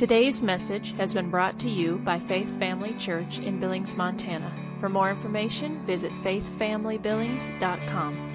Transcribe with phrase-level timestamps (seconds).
[0.00, 4.50] Today's message has been brought to you by Faith Family Church in Billings, Montana.
[4.80, 8.32] For more information, visit faithfamilybillings.com.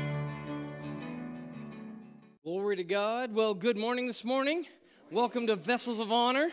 [2.44, 3.34] Glory to God.
[3.34, 4.68] Well, good morning this morning.
[5.10, 6.52] Welcome to Vessels of Honor.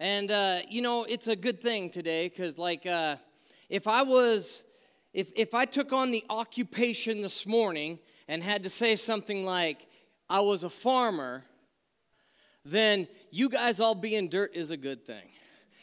[0.00, 3.14] And, uh, you know, it's a good thing today because, like, uh,
[3.68, 4.64] if I was,
[5.12, 9.86] if, if I took on the occupation this morning and had to say something like,
[10.28, 11.44] I was a farmer,
[12.70, 15.28] then you guys all being dirt is a good thing.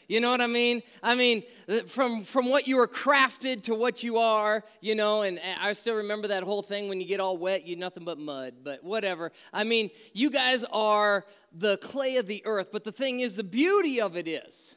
[0.08, 0.82] You know what I mean?
[1.02, 1.42] I mean,
[1.88, 5.96] from from what you were crafted to what you are, you know, and I still
[5.96, 9.32] remember that whole thing when you get all wet, you're nothing but mud, but whatever.
[9.52, 13.42] I mean, you guys are the clay of the earth, but the thing is, the
[13.42, 14.76] beauty of it is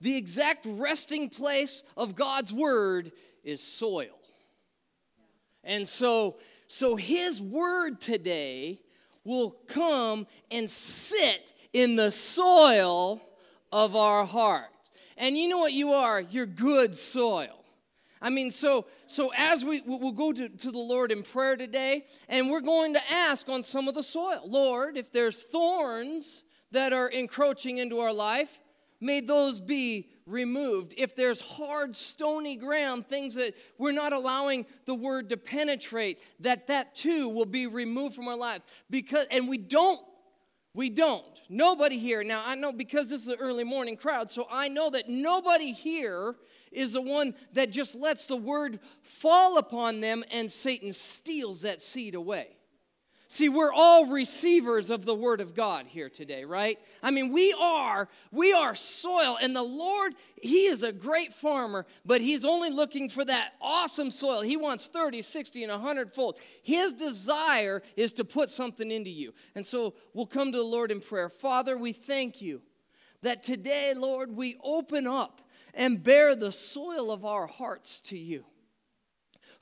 [0.00, 3.12] the exact resting place of God's word
[3.42, 4.18] is soil.
[5.64, 6.36] And so,
[6.68, 8.80] so his word today
[9.26, 13.20] will come and sit in the soil
[13.72, 14.70] of our heart.
[15.16, 16.20] And you know what you are?
[16.20, 17.64] You're good soil.
[18.20, 22.06] I mean, so so as we we'll go to, to the Lord in prayer today,
[22.28, 26.92] and we're going to ask on some of the soil, Lord, if there's thorns that
[26.92, 28.60] are encroaching into our life,
[29.00, 30.94] may those be removed.
[30.96, 36.66] If there's hard, stony ground, things that we're not allowing the word to penetrate, that
[36.66, 38.62] that too will be removed from our life.
[38.90, 40.00] Because, and we don't,
[40.74, 41.24] we don't.
[41.48, 44.90] Nobody here, now I know because this is an early morning crowd, so I know
[44.90, 46.34] that nobody here
[46.72, 51.80] is the one that just lets the word fall upon them and Satan steals that
[51.80, 52.55] seed away.
[53.28, 56.78] See, we're all receivers of the word of God here today, right?
[57.02, 61.86] I mean, we are, we are soil, and the Lord, He is a great farmer,
[62.04, 64.42] but He's only looking for that awesome soil.
[64.42, 66.38] He wants 30, 60, and 100 fold.
[66.62, 69.34] His desire is to put something into you.
[69.56, 71.28] And so we'll come to the Lord in prayer.
[71.28, 72.62] Father, we thank you
[73.22, 75.40] that today, Lord, we open up
[75.74, 78.44] and bear the soil of our hearts to you.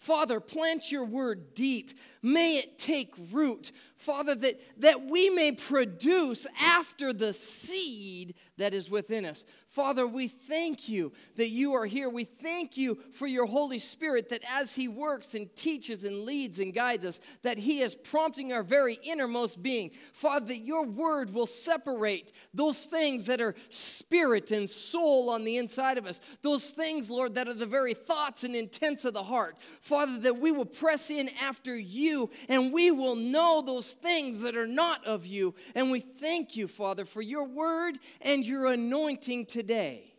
[0.05, 1.99] Father, plant your word deep.
[2.23, 3.73] May it take root.
[3.97, 9.47] Father, that, that we may produce after the seed that is within us.
[9.75, 12.09] Father, we thank you that you are here.
[12.09, 16.61] We thank you for your Holy Spirit that as He works and teaches and leads
[16.61, 19.91] and guides us, that He is prompting our very innermost being.
[20.13, 25.57] Father, that your word will separate those things that are spirit and soul on the
[25.57, 29.25] inside of us, those things, Lord, that are the very thoughts and intents of the
[29.25, 29.57] heart.
[29.81, 34.57] Father, that we will press in after you and we will know those things that
[34.57, 35.53] are not of you.
[35.75, 40.13] And we thank you, Father, for your word and your anointing today today.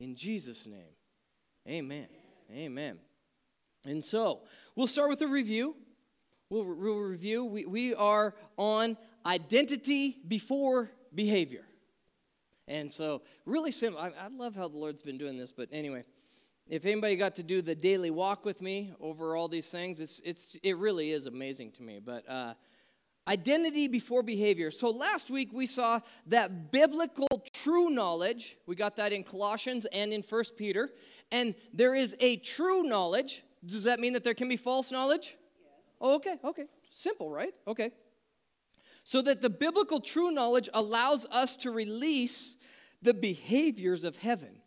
[0.00, 0.96] In Jesus' name,
[1.68, 2.08] amen.
[2.52, 2.98] Amen.
[3.84, 4.40] And so,
[4.74, 5.76] we'll start with a review.
[6.50, 7.44] We'll, we'll review.
[7.44, 11.64] We, we are on identity before behavior.
[12.66, 14.00] And so, really simple.
[14.00, 16.02] I, I love how the Lord's been doing this, but anyway,
[16.66, 20.20] if anybody got to do the daily walk with me over all these things, it's,
[20.24, 22.00] it's, it really is amazing to me.
[22.04, 22.54] But uh,
[23.26, 24.70] Identity before behavior.
[24.70, 30.12] So last week we saw that biblical true knowledge, we got that in Colossians and
[30.12, 30.90] in First Peter,
[31.32, 33.42] and there is a true knowledge.
[33.64, 35.36] Does that mean that there can be false knowledge?
[35.58, 35.72] Yes.
[36.02, 36.64] Oh, okay, okay.
[36.90, 37.54] Simple, right?
[37.66, 37.92] Okay.
[39.04, 42.56] So that the biblical true knowledge allows us to release
[43.00, 44.60] the behaviors of heaven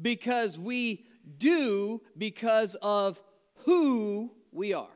[0.00, 1.06] because we
[1.38, 3.20] do because of
[3.64, 4.88] who we are.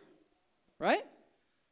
[0.78, 1.02] Right?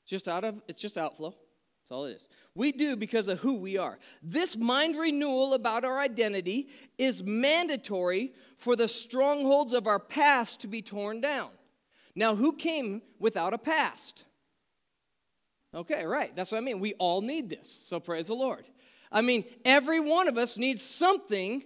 [0.09, 1.31] Just out of it's just outflow.
[1.31, 2.29] That's all it is.
[2.55, 3.99] We do because of who we are.
[4.23, 10.67] This mind renewal about our identity is mandatory for the strongholds of our past to
[10.67, 11.51] be torn down.
[12.15, 14.25] Now, who came without a past?
[15.75, 16.35] Okay, right.
[16.35, 16.81] That's what I mean.
[16.81, 17.71] We all need this.
[17.71, 18.69] So praise the Lord.
[19.13, 21.65] I mean, every one of us needs something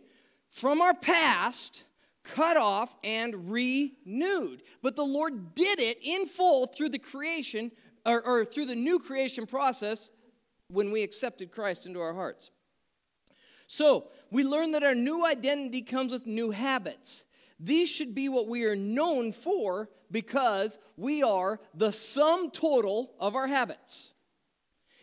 [0.51, 1.85] from our past
[2.23, 4.63] cut off and renewed.
[4.83, 7.73] But the Lord did it in full through the creation
[8.05, 10.11] or, or through the new creation process
[10.69, 12.51] when we accepted Christ into our hearts.
[13.67, 17.25] So, we learn that our new identity comes with new habits.
[17.59, 23.35] These should be what we are known for because we are the sum total of
[23.35, 24.13] our habits.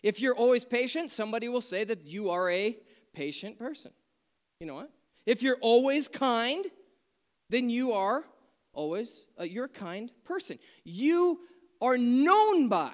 [0.03, 2.77] If you're always patient, somebody will say that you are a
[3.13, 3.91] patient person.
[4.59, 4.91] You know what?
[5.25, 6.65] If you're always kind,
[7.49, 8.23] then you are
[8.73, 10.59] always uh, you're a kind person.
[10.83, 11.39] You
[11.81, 12.91] are known by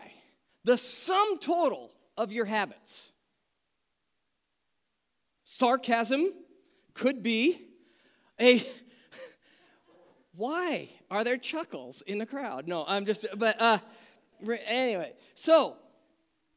[0.63, 3.11] the sum total of your habits.
[5.43, 6.33] Sarcasm
[6.93, 7.61] could be
[8.39, 8.61] a
[10.35, 12.67] why are there chuckles in the crowd?
[12.67, 13.77] No, I'm just, but uh,
[14.67, 15.77] anyway, so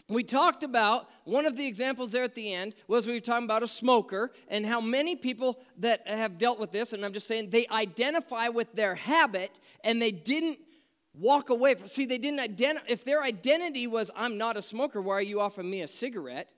[0.09, 3.45] we talked about one of the examples there at the end was we were talking
[3.45, 7.27] about a smoker and how many people that have dealt with this and i'm just
[7.27, 10.59] saying they identify with their habit and they didn't
[11.19, 15.15] walk away see they didn't identify if their identity was i'm not a smoker why
[15.15, 16.53] are you offering me a cigarette?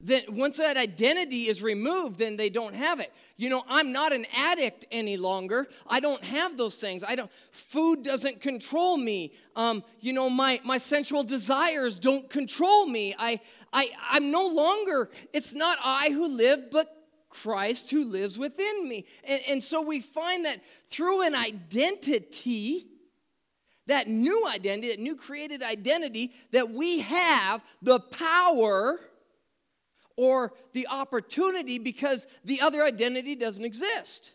[0.00, 3.12] Then once that identity is removed then they don't have it.
[3.36, 5.66] You know i'm not an addict any longer.
[5.86, 7.02] I don't have those things.
[7.02, 9.32] I don't food doesn't control me.
[9.56, 13.14] Um, you know my my sensual desires don't control me.
[13.18, 13.40] I
[13.72, 16.94] i i'm no longer it's not i who live but
[17.28, 19.04] christ who lives within me.
[19.24, 22.86] And, and so we find that through an identity
[23.88, 29.00] that new identity that new created identity that we have the power
[30.16, 34.32] or the opportunity because the other identity doesn't exist.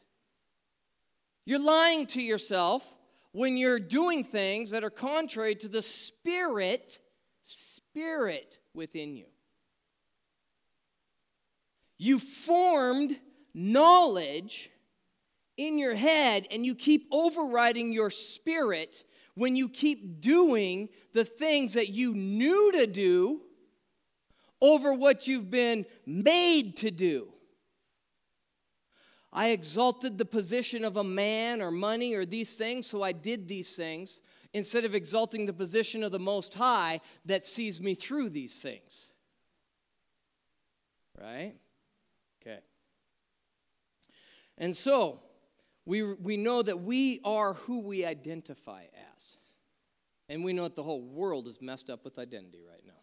[1.45, 2.85] You're lying to yourself
[3.31, 6.99] when you're doing things that are contrary to the spirit
[7.41, 9.25] spirit within you.
[11.97, 13.17] You formed
[13.53, 14.71] knowledge
[15.57, 19.03] in your head and you keep overriding your spirit
[19.35, 23.41] when you keep doing the things that you knew to do
[24.61, 27.27] over what you've been made to do.
[29.31, 33.47] I exalted the position of a man or money or these things, so I did
[33.47, 34.21] these things
[34.53, 39.13] instead of exalting the position of the Most High that sees me through these things.
[41.19, 41.55] Right?
[42.41, 42.59] Okay.
[44.57, 45.19] And so,
[45.85, 48.83] we, we know that we are who we identify
[49.15, 49.37] as.
[50.29, 52.93] And we know that the whole world is messed up with identity right now.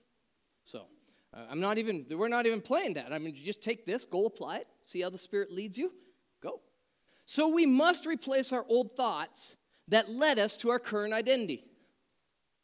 [0.63, 0.87] So,
[1.35, 3.13] uh, I'm not even, we're not even playing that.
[3.13, 5.93] I mean, just take this, go apply it, see how the Spirit leads you,
[6.43, 6.61] go.
[7.27, 9.57] So we must replace our old thoughts
[9.89, 11.65] that led us to our current identity.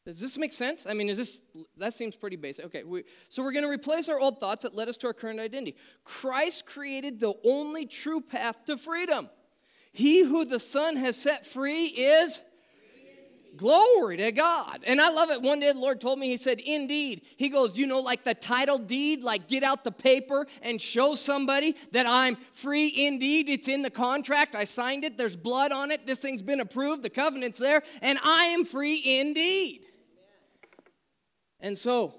[0.05, 0.87] Does this make sense?
[0.89, 1.41] I mean, is this,
[1.79, 2.65] that seems pretty basic.
[2.67, 5.13] Okay, we, so we're going to replace our old thoughts that led us to our
[5.13, 5.77] current identity.
[6.05, 9.29] Christ created the only true path to freedom.
[9.93, 12.43] He who the Son has set free is
[13.57, 14.81] Glory to God.
[14.87, 15.41] And I love it.
[15.41, 17.23] One day the Lord told me, He said, Indeed.
[17.37, 21.15] He goes, You know, like the title deed, like get out the paper and show
[21.15, 23.49] somebody that I'm free indeed.
[23.49, 24.55] It's in the contract.
[24.55, 25.17] I signed it.
[25.17, 26.07] There's blood on it.
[26.07, 27.03] This thing's been approved.
[27.03, 27.83] The covenant's there.
[28.03, 29.87] And I am free indeed.
[31.61, 32.15] And so,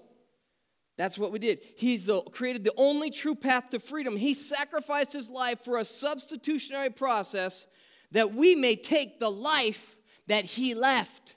[0.97, 1.59] that's what we did.
[1.75, 4.17] He's created the only true path to freedom.
[4.17, 7.67] He sacrificed his life for a substitutionary process
[8.11, 9.95] that we may take the life
[10.27, 11.35] that He left.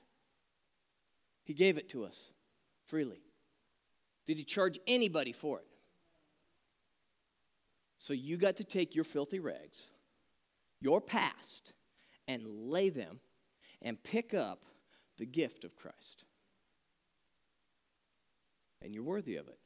[1.44, 2.32] He gave it to us
[2.86, 3.22] freely.
[4.26, 5.66] Did He charge anybody for it?
[7.96, 9.88] So you got to take your filthy rags,
[10.80, 11.74] your past,
[12.26, 13.20] and lay them
[13.82, 14.64] and pick up
[15.18, 16.24] the gift of Christ.
[18.82, 19.59] And you're worthy of it.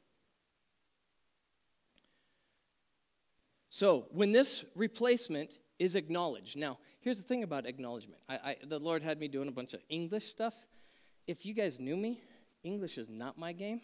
[3.71, 6.57] So, when this replacement is acknowledged.
[6.57, 8.21] Now, here's the thing about acknowledgement.
[8.29, 10.55] I, I, the Lord had me doing a bunch of English stuff.
[11.27, 12.21] If you guys knew me,
[12.63, 13.81] English is not my game.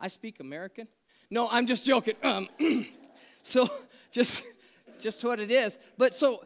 [0.00, 0.88] I speak American.
[1.30, 2.14] No, I'm just joking.
[2.22, 2.48] Um,
[3.42, 3.70] so,
[4.10, 4.44] just,
[5.00, 5.78] just what it is.
[5.96, 6.44] But so,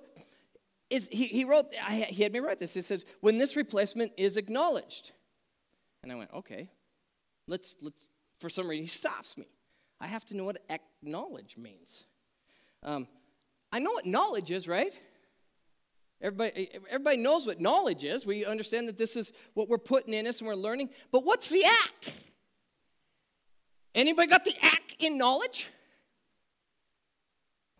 [0.90, 2.74] is, he, he wrote, I, he had me write this.
[2.74, 5.12] He said, when this replacement is acknowledged.
[6.02, 6.70] And I went, okay,
[7.46, 8.06] let's, let's,
[8.38, 9.46] for some reason, he stops me.
[10.00, 12.04] I have to know what acknowledge means.
[12.82, 13.08] Um,
[13.72, 14.92] I know what knowledge is, right?
[16.20, 18.24] Everybody, everybody knows what knowledge is.
[18.24, 20.90] We understand that this is what we're putting in us and we're learning.
[21.12, 22.12] But what's the act?
[23.94, 25.68] Anybody got the act in knowledge?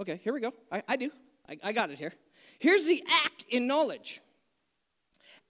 [0.01, 0.53] Okay, here we go.
[0.71, 1.11] I, I do.
[1.49, 2.13] I, I got it here.
[2.59, 4.21] Here's the act in knowledge.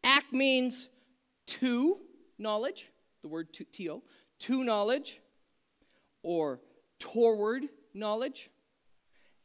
[0.04, 0.88] Act means
[1.46, 1.98] to
[2.38, 2.88] knowledge,
[3.26, 4.02] the word to,
[4.38, 5.20] to, knowledge,
[6.22, 6.60] or
[7.00, 8.50] toward knowledge,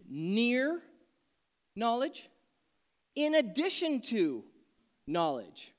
[0.07, 0.81] near
[1.75, 2.29] knowledge,
[3.15, 4.43] in addition to
[5.07, 5.73] knowledge,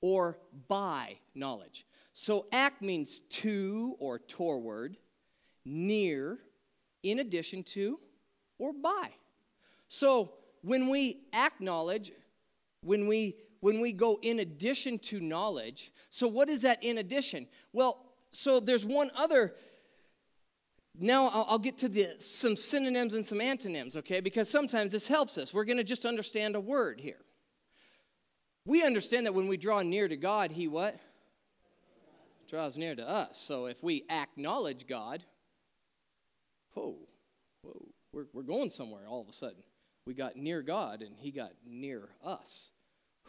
[0.00, 0.38] or
[0.68, 1.84] by knowledge.
[2.12, 4.96] So act means to or toward,
[5.64, 6.38] near,
[7.02, 7.98] in addition to,
[8.58, 9.10] or by.
[9.88, 12.12] So when we acknowledge,
[12.82, 17.46] when we when we go in addition to knowledge, so what is that in addition?
[17.72, 19.54] Well, so there's one other
[20.98, 24.20] now I'll, I'll get to the, some synonyms and some antonyms, okay?
[24.20, 25.54] Because sometimes this helps us.
[25.54, 27.20] We're going to just understand a word here.
[28.66, 30.98] We understand that when we draw near to God, He what?
[32.48, 33.38] Draws near to us.
[33.38, 35.24] So if we acknowledge God,
[36.74, 36.96] whoa,
[37.62, 39.62] whoa, we're, we're going somewhere all of a sudden.
[40.06, 42.72] We got near God and He got near us.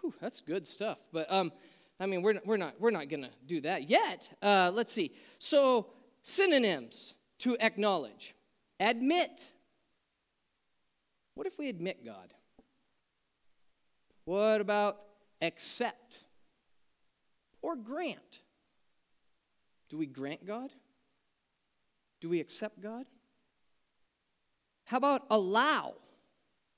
[0.02, 0.98] Whew, that's good stuff.
[1.14, 1.52] But um,
[2.00, 4.28] I mean, we're, we're not, we're not to do that yet.
[4.42, 5.14] Uh, let's see.
[5.38, 5.88] So,
[6.24, 8.36] synonyms to acknowledge
[8.80, 9.48] admit.
[11.36, 12.34] What if we admit God?
[14.26, 14.98] What about
[15.42, 16.20] accept
[17.62, 18.42] or grant?
[19.90, 20.72] Do we grant God?
[22.20, 23.06] Do we accept God?
[24.86, 25.94] How about allow?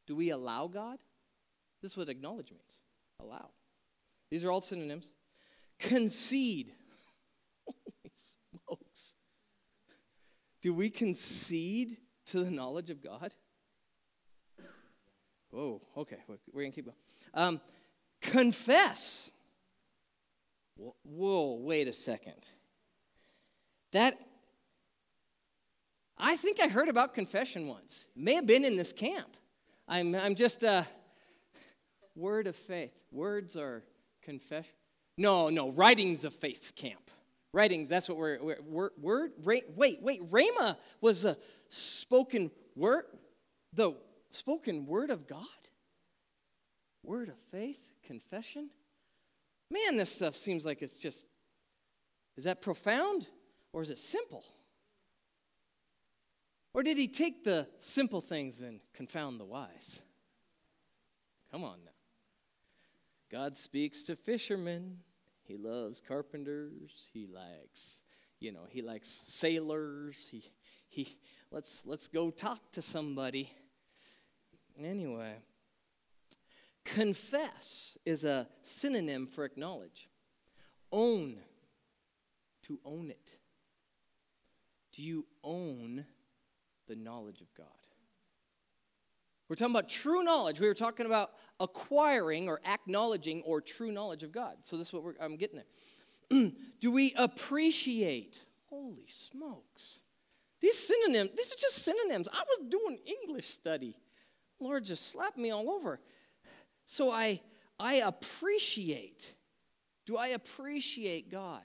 [0.07, 0.99] Do we allow God?
[1.81, 2.79] This is what acknowledge means
[3.23, 3.49] allow.
[4.29, 5.11] These are all synonyms.
[5.79, 6.71] Concede.
[7.67, 8.11] Holy
[8.67, 9.15] smokes.
[10.61, 13.33] Do we concede to the knowledge of God?
[15.51, 16.97] Whoa, okay, we're going to keep going.
[17.35, 17.61] Um,
[18.21, 19.29] confess.
[21.03, 22.47] Whoa, wait a second.
[23.91, 24.17] That,
[26.17, 28.05] I think I heard about confession once.
[28.15, 29.37] May have been in this camp.
[29.87, 30.87] I'm, I'm just a
[32.15, 32.93] word of faith.
[33.11, 33.83] Words are
[34.21, 34.73] confession.
[35.17, 37.11] No, no, writings of faith camp.
[37.53, 41.37] Writings, that's what we're, we're word, word, wait, wait, Rhema was a
[41.69, 43.05] spoken word,
[43.73, 43.93] the
[44.31, 45.45] spoken word of God?
[47.03, 48.71] Word of faith, confession?
[49.69, 51.25] Man, this stuff seems like it's just,
[52.37, 53.27] is that profound
[53.71, 54.43] or is it simple?
[56.73, 60.01] Or did he take the simple things and confound the wise?
[61.51, 61.92] Come on now.
[63.33, 64.97] God speaks to fishermen.
[65.41, 67.09] He loves carpenters.
[67.13, 68.03] He likes,
[68.39, 70.27] you know, he likes sailors.
[70.31, 70.43] He,
[70.87, 71.17] he,
[71.49, 73.51] let's, let's go talk to somebody.
[74.79, 75.33] Anyway,
[76.85, 80.07] confess is a synonym for acknowledge.
[80.91, 81.37] Own,
[82.67, 83.39] to own it.
[84.91, 86.05] Do you own
[86.87, 87.82] the knowledge of God?
[89.53, 90.59] We're talking about true knowledge.
[90.59, 94.55] We were talking about acquiring or acknowledging or true knowledge of God.
[94.61, 96.53] So this is what I'm getting at.
[96.79, 98.41] Do we appreciate?
[98.67, 99.99] Holy smokes.
[100.59, 102.27] These synonyms, these are just synonyms.
[102.33, 103.95] I was doing English study.
[104.59, 105.99] Lord just slapped me all over.
[106.85, 107.39] So I
[107.79, 109.35] I appreciate.
[110.07, 111.61] Do I appreciate God?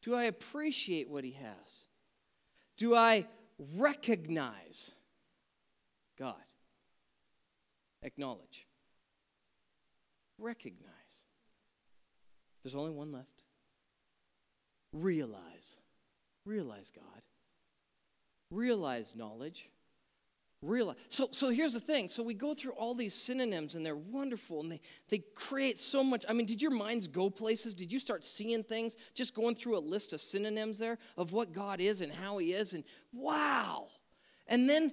[0.00, 1.84] Do I appreciate what he has?
[2.78, 3.26] Do I
[3.76, 4.92] recognize
[6.18, 6.34] God.
[8.02, 8.66] Acknowledge.
[10.38, 10.88] Recognize.
[12.62, 13.44] There's only one left.
[14.92, 15.76] Realize.
[16.44, 17.22] Realize God.
[18.50, 19.68] Realize knowledge.
[20.60, 20.96] Realize.
[21.08, 22.08] So, so here's the thing.
[22.08, 26.02] So we go through all these synonyms and they're wonderful and they, they create so
[26.02, 26.24] much.
[26.28, 27.74] I mean, did your minds go places?
[27.74, 28.96] Did you start seeing things?
[29.14, 32.54] Just going through a list of synonyms there of what God is and how He
[32.54, 32.82] is and
[33.12, 33.86] wow.
[34.48, 34.92] And then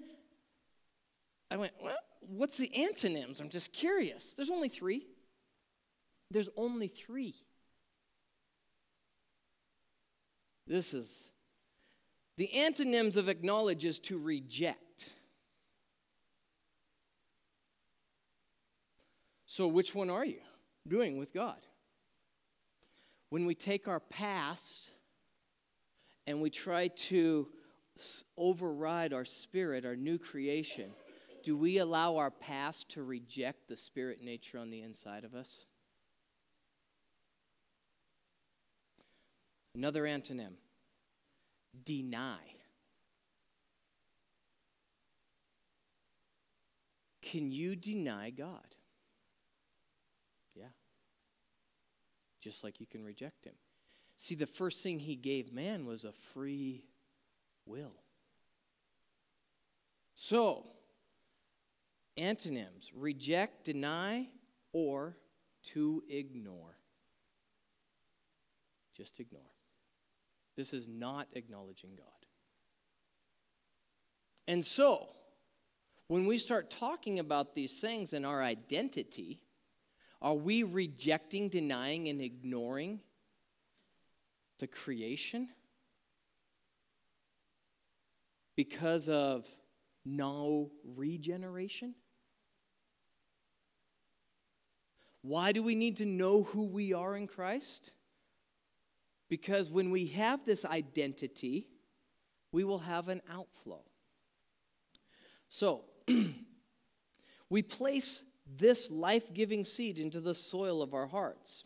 [1.52, 3.40] I went, well, what's the antonyms?
[3.40, 4.34] I'm just curious.
[4.34, 5.08] There's only three.
[6.32, 7.36] There's only three.
[10.68, 11.32] This is
[12.38, 15.12] the antonyms of acknowledge is to reject.
[19.46, 20.42] So, which one are you
[20.88, 21.60] doing with God?
[23.30, 24.92] When we take our past
[26.28, 27.48] and we try to
[28.38, 30.92] override our spirit, our new creation,
[31.46, 35.68] do we allow our past to reject the spirit nature on the inside of us?
[39.76, 40.54] Another antonym
[41.84, 42.40] deny.
[47.22, 48.74] Can you deny God?
[50.56, 50.64] Yeah.
[52.42, 53.54] Just like you can reject Him.
[54.18, 56.86] See, the first thing He gave man was a free
[57.68, 57.94] will.
[60.16, 60.66] So,
[62.18, 64.28] Antonyms reject, deny,
[64.72, 65.18] or
[65.64, 66.78] to ignore.
[68.96, 69.42] Just ignore.
[70.56, 72.06] This is not acknowledging God.
[74.48, 75.10] And so,
[76.08, 79.42] when we start talking about these things and our identity,
[80.22, 83.02] are we rejecting, denying, and ignoring
[84.60, 85.50] the creation
[88.56, 89.46] because of
[90.06, 91.96] no regeneration?
[95.28, 97.94] Why do we need to know who we are in Christ?
[99.28, 101.68] Because when we have this identity,
[102.52, 103.82] we will have an outflow.
[105.50, 105.86] So,
[107.50, 111.64] we place this life giving seed into the soil of our hearts.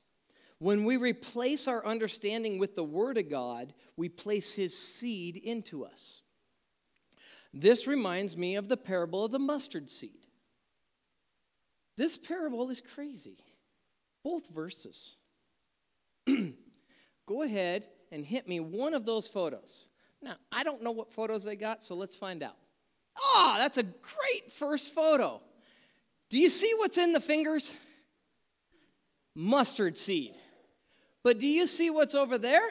[0.59, 5.83] When we replace our understanding with the Word of God, we place His seed into
[5.83, 6.21] us.
[7.53, 10.27] This reminds me of the parable of the mustard seed.
[11.97, 13.43] This parable is crazy
[14.23, 15.15] both verses.
[17.25, 19.87] go ahead and hit me one of those photos.
[20.21, 22.55] Now, I don't know what photos they got, so let's find out.
[23.17, 25.41] Oh, that's a great first photo.
[26.29, 27.75] Do you see what's in the fingers?
[29.35, 30.37] Mustard seed.
[31.23, 32.67] But do you see what's over there?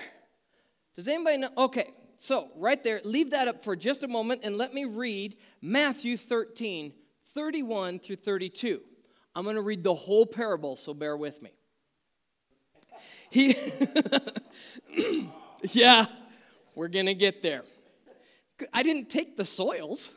[0.94, 1.50] Does anybody know?
[1.56, 5.36] Okay, so right there, leave that up for just a moment and let me read
[5.62, 6.92] Matthew 13,
[7.34, 8.80] 31 through 32.
[9.38, 11.52] I'm going to read the whole parable, so bear with me.
[13.30, 13.54] He,
[15.62, 16.06] yeah,
[16.74, 17.62] we're going to get there.
[18.72, 20.12] I didn't take the soils.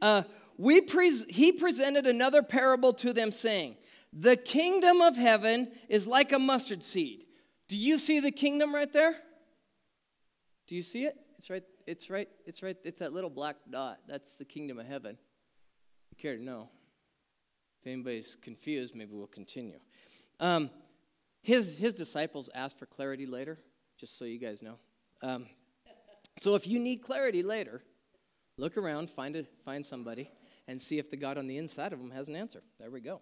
[0.00, 0.22] Uh,
[0.56, 3.74] we pre- he presented another parable to them, saying,
[4.12, 7.24] The kingdom of heaven is like a mustard seed.
[7.66, 9.16] Do you see the kingdom right there?
[10.68, 11.16] Do you see it?
[11.38, 13.98] It's right, it's right, it's right, it's that little black dot.
[14.06, 15.18] That's the kingdom of heaven.
[16.12, 16.68] You care to know?
[17.86, 19.78] If anybody's confused, maybe we'll continue.
[20.40, 20.70] Um,
[21.40, 23.58] his, his disciples asked for clarity later,
[23.96, 24.74] just so you guys know.
[25.22, 25.46] Um,
[26.40, 27.84] so if you need clarity later,
[28.58, 30.28] look around, find, a, find somebody,
[30.66, 32.60] and see if the God on the inside of them has an answer.
[32.80, 33.20] There we go.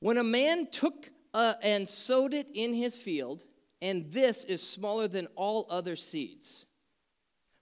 [0.00, 3.44] When a man took uh, and sowed it in his field,
[3.80, 6.66] and this is smaller than all other seeds.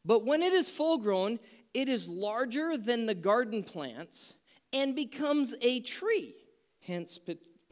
[0.04, 1.38] But when it is full grown,
[1.72, 4.34] it is larger than the garden plants
[4.76, 6.34] and becomes a tree.
[6.80, 7.18] Hence,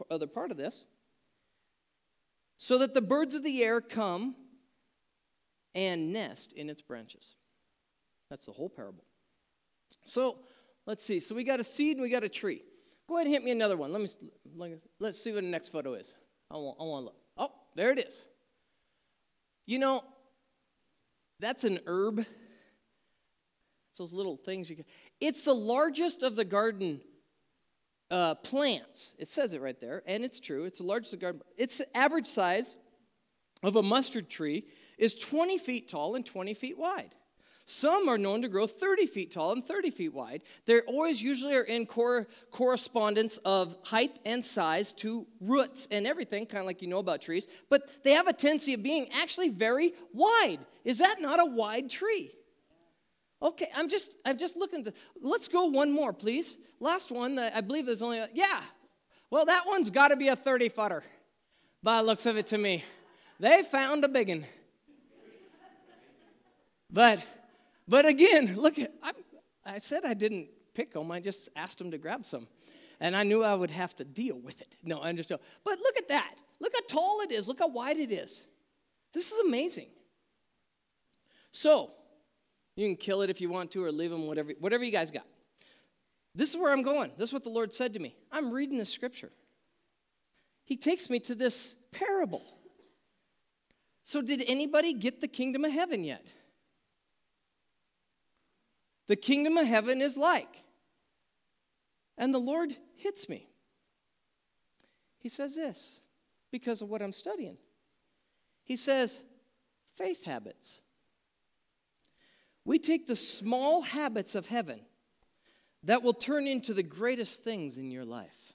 [0.09, 0.85] other part of this.
[2.57, 4.35] So that the birds of the air come
[5.73, 7.35] and nest in its branches.
[8.29, 9.03] That's the whole parable.
[10.05, 10.39] So
[10.85, 11.19] let's see.
[11.19, 12.61] So we got a seed and we got a tree.
[13.07, 13.91] Go ahead and hit me another one.
[13.93, 16.13] Let me let's see what the next photo is.
[16.49, 17.15] I want, I want to look.
[17.37, 18.27] Oh, there it is.
[19.67, 20.01] You know,
[21.39, 22.25] that's an herb.
[23.95, 24.87] It's those little things you get.
[25.21, 26.99] It's the largest of the garden
[28.11, 29.15] uh, plants.
[29.17, 30.65] It says it right there, and it's true.
[30.65, 31.41] It's the largest of the garden.
[31.55, 32.75] Its average size
[33.63, 34.65] of a mustard tree
[34.97, 37.15] is 20 feet tall and 20 feet wide.
[37.67, 40.43] Some are known to grow 30 feet tall and 30 feet wide.
[40.65, 46.47] They always usually are in cor- correspondence of height and size to roots and everything,
[46.47, 49.47] kind of like you know about trees, but they have a tendency of being actually
[49.47, 50.59] very wide.
[50.83, 52.33] Is that not a wide tree?
[53.41, 56.57] Okay, I'm just I'm just looking to let's go one more, please.
[56.79, 58.61] Last one, I believe there's only a, yeah.
[59.29, 61.03] Well, that one's got to be a 30 footer
[61.83, 62.83] by looks of it to me.
[63.39, 64.45] They found a big one.
[66.91, 67.25] But
[67.87, 69.11] but again, look, I,
[69.65, 71.11] I said I didn't pick them.
[71.11, 72.47] I just asked them to grab some.
[72.99, 74.77] And I knew I would have to deal with it.
[74.83, 75.41] No, I understand.
[75.63, 76.35] But look at that.
[76.59, 77.47] Look how tall it is.
[77.47, 78.47] Look how wide it is.
[79.13, 79.87] This is amazing.
[81.51, 81.91] So,
[82.75, 85.11] you can kill it if you want to or leave them, whatever, whatever you guys
[85.11, 85.25] got.
[86.33, 87.11] This is where I'm going.
[87.17, 88.15] This is what the Lord said to me.
[88.31, 89.31] I'm reading the scripture.
[90.65, 92.43] He takes me to this parable.
[94.01, 96.31] So, did anybody get the kingdom of heaven yet?
[99.07, 100.63] the kingdom of heaven is like.
[102.17, 103.49] And the Lord hits me.
[105.19, 106.01] He says this
[106.51, 107.57] because of what I'm studying.
[108.63, 109.23] He says,
[109.95, 110.81] faith habits.
[112.65, 114.81] We take the small habits of heaven
[115.83, 118.53] that will turn into the greatest things in your life.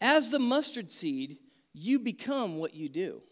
[0.00, 1.36] As the mustard seed,
[1.74, 3.22] you become what you do,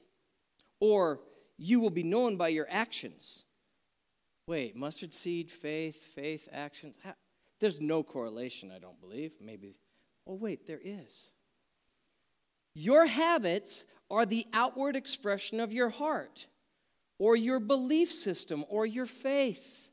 [0.79, 1.21] or
[1.57, 3.45] you will be known by your actions.
[4.47, 6.99] Wait, mustard seed, faith, faith, actions.
[7.61, 9.33] There's no correlation, I don't believe.
[9.41, 9.79] Maybe.
[10.27, 11.31] Oh, wait, there is.
[12.75, 16.47] Your habits are the outward expression of your heart,
[17.21, 19.91] or your belief system, or your faith.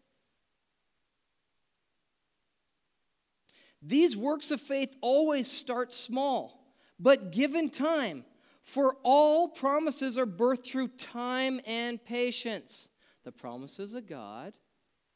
[3.82, 8.24] These works of faith always start small, but given time,
[8.64, 12.90] for all promises are birthed through time and patience
[13.26, 14.54] the promises of God.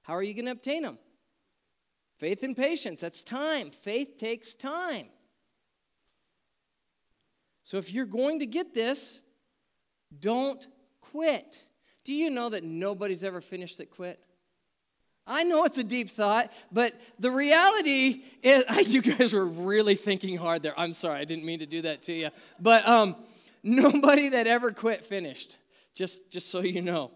[0.01, 0.99] How are you going to obtain them?
[2.19, 3.71] Faith and patience, that's time.
[3.71, 5.07] Faith takes time.
[7.63, 9.21] So if you're going to get this,
[10.19, 10.67] don't
[10.99, 11.67] quit.
[12.03, 14.19] Do you know that nobody's ever finished that quit?
[15.27, 20.35] I know it's a deep thought, but the reality is, you guys were really thinking
[20.37, 20.77] hard there.
[20.77, 22.29] I'm sorry, I didn't mean to do that to you.
[22.59, 23.15] But um,
[23.63, 25.57] nobody that ever quit finished,
[25.93, 27.11] just, just so you know.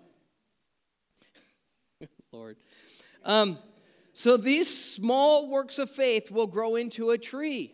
[2.31, 2.57] Lord.
[3.23, 3.57] Um,
[4.13, 7.73] so these small works of faith will grow into a tree.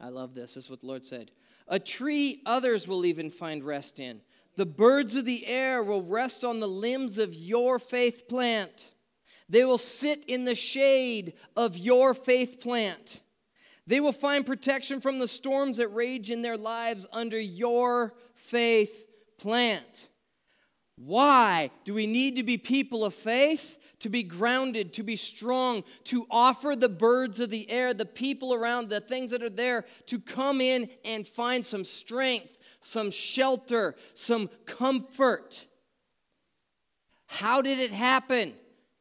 [0.00, 0.54] I love this.
[0.54, 1.30] This is what the Lord said.
[1.68, 4.20] A tree others will even find rest in.
[4.56, 8.90] The birds of the air will rest on the limbs of your faith plant.
[9.48, 13.20] They will sit in the shade of your faith plant.
[13.86, 19.06] They will find protection from the storms that rage in their lives under your faith
[19.38, 20.08] plant.
[20.96, 23.78] Why do we need to be people of faith?
[24.00, 28.52] To be grounded, to be strong, to offer the birds of the air, the people
[28.52, 33.94] around, the things that are there, to come in and find some strength, some shelter,
[34.14, 35.66] some comfort.
[37.26, 38.54] How did it happen?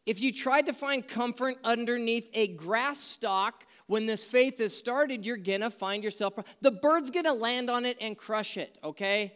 [0.05, 5.25] If you tried to find comfort underneath a grass stalk when this faith is started,
[5.25, 9.33] you're gonna find yourself, the bird's gonna land on it and crush it, okay?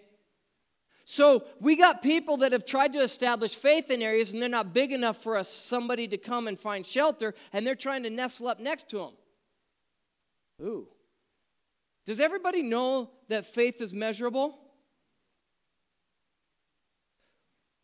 [1.05, 4.73] So we got people that have tried to establish faith in areas and they're not
[4.73, 8.47] big enough for us somebody to come and find shelter and they're trying to nestle
[8.47, 9.13] up next to them.
[10.62, 10.88] Ooh.
[12.08, 14.58] Does everybody know that faith is measurable?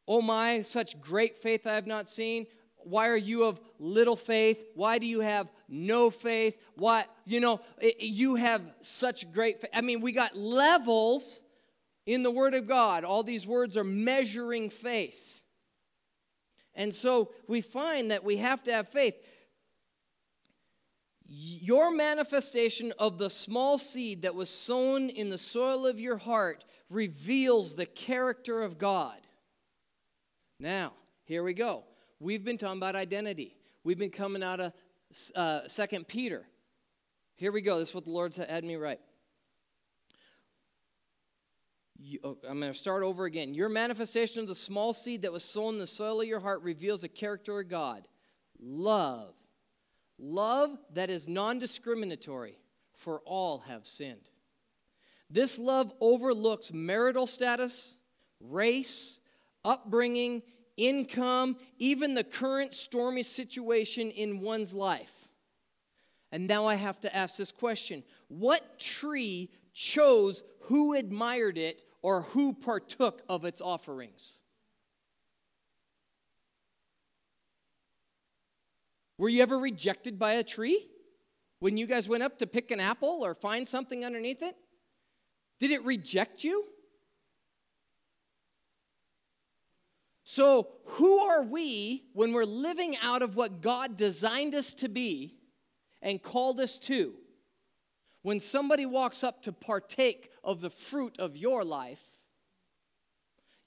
[0.08, 2.48] Oh my, such great faith I have not seen.
[2.78, 4.64] Why are you of little faith?
[4.76, 6.58] Why do you have no faith?
[6.76, 7.60] Why, you know,
[8.00, 9.72] you have such great faith.
[9.74, 11.42] I mean, we got levels
[12.06, 13.04] in the Word of God.
[13.04, 15.42] All these words are measuring faith.
[16.76, 19.16] And so we find that we have to have faith.
[21.63, 26.65] Your manifestation of the small seed that was sown in the soil of your heart
[26.89, 29.15] reveals the character of God.
[30.60, 30.91] Now,
[31.23, 31.86] here we go.
[32.19, 33.56] We've been talking about identity.
[33.86, 34.73] We've been coming out of
[35.36, 36.45] uh, Second Peter.
[37.38, 37.80] Here we go.
[37.80, 38.99] This is what the Lord had me write
[41.97, 43.54] you, oh, I'm going to start over again.
[43.54, 46.62] Your manifestation of the small seed that was sown in the soil of your heart
[46.62, 48.06] reveals the character of God.
[48.60, 49.34] Love.
[50.26, 52.58] Love that is non discriminatory,
[52.94, 54.30] for all have sinned.
[55.30, 57.98] This love overlooks marital status,
[58.40, 59.20] race,
[59.66, 60.42] upbringing,
[60.78, 65.28] income, even the current stormy situation in one's life.
[66.32, 72.22] And now I have to ask this question What tree chose who admired it or
[72.22, 74.43] who partook of its offerings.
[79.17, 80.88] Were you ever rejected by a tree
[81.60, 84.56] when you guys went up to pick an apple or find something underneath it?
[85.60, 86.65] Did it reject you?
[90.23, 95.36] So, who are we when we're living out of what God designed us to be
[96.02, 97.13] and called us to?
[98.23, 102.02] When somebody walks up to partake of the fruit of your life,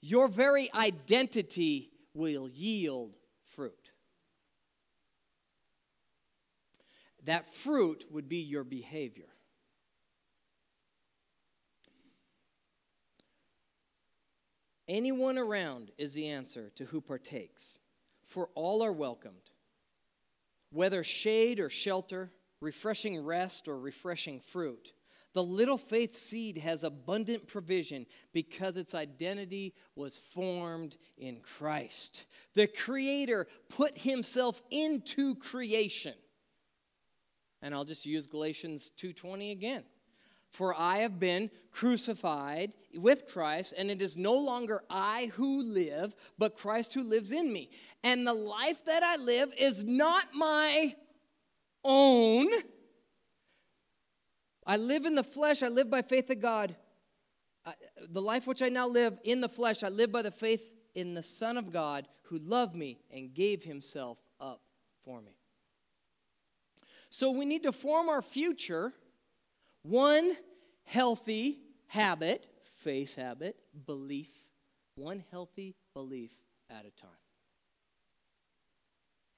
[0.01, 3.91] your very identity will yield fruit.
[7.27, 9.27] That fruit would be your behavior.
[14.87, 17.79] Anyone around is the answer to who partakes,
[18.23, 19.51] for all are welcomed.
[20.71, 24.93] Whether shade or shelter, refreshing rest or refreshing fruit.
[25.33, 32.23] The little faith seed has abundant provision because its identity was formed in Christ.
[32.53, 36.13] The Creator put Himself into creation.
[37.61, 39.83] And I'll just use Galatians 2:20 again.
[40.49, 46.15] For I have been crucified with Christ, and it is no longer I who live,
[46.37, 47.69] but Christ who lives in me.
[48.03, 50.95] And the life that I live is not my
[51.83, 52.47] own.
[54.65, 56.75] I live in the flesh, I live by faith of God.
[57.65, 57.73] I,
[58.09, 61.13] the life which I now live in the flesh, I live by the faith in
[61.13, 64.61] the Son of God who loved me and gave himself up
[65.03, 65.36] for me.
[67.17, 68.93] So we need to form our future
[69.81, 70.37] one
[70.83, 73.55] healthy habit, faith habit,
[73.87, 74.29] belief,
[74.93, 76.29] one healthy belief
[76.69, 77.09] at a time.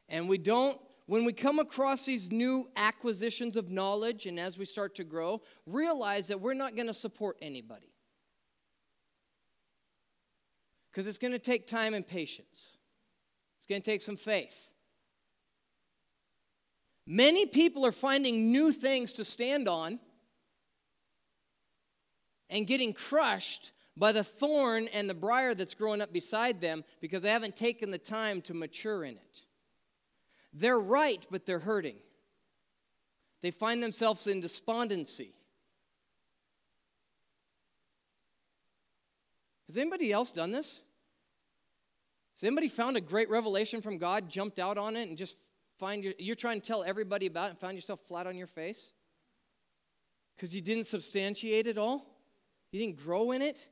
[0.09, 4.65] And we don't when we come across these new acquisitions of knowledge and as we
[4.65, 7.93] start to grow, realize that we're not going to support anybody.
[10.91, 12.77] Because it's going to take time and patience,
[13.55, 14.68] it's going to take some faith.
[17.11, 19.97] Many people are finding new things to stand on
[22.51, 27.23] and getting crushed by the thorn and the briar that's growing up beside them because
[27.23, 29.41] they haven't taken the time to mature in it.
[30.53, 31.95] They're right, but they're hurting.
[33.41, 35.33] They find themselves in despondency.
[39.65, 40.79] Has anybody else done this?
[42.35, 45.37] Has anybody found a great revelation from God, jumped out on it, and just
[45.79, 48.47] find your, you're trying to tell everybody about it and find yourself flat on your
[48.47, 48.93] face?
[50.35, 52.05] Because you didn't substantiate it all?
[52.71, 53.67] You didn't grow in it?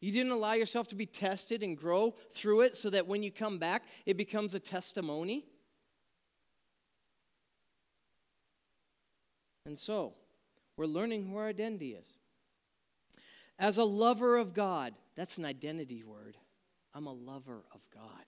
[0.00, 3.32] You didn't allow yourself to be tested and grow through it so that when you
[3.32, 5.44] come back, it becomes a testimony?
[9.66, 10.14] And so,
[10.76, 12.18] we're learning who our identity is.
[13.58, 16.36] As a lover of God, that's an identity word.
[16.94, 18.24] I'm a lover of God.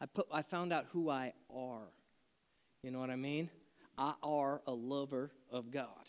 [0.00, 1.88] I, put, I found out who I are.
[2.82, 3.50] You know what I mean?
[3.98, 6.08] I are a lover of God.